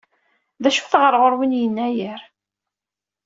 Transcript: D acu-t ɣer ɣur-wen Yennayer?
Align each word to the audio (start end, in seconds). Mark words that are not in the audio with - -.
D 0.61 0.63
acu-t 0.69 0.93
ɣer 1.01 1.13
ɣur-wen 1.21 1.57
Yennayer? 1.61 2.21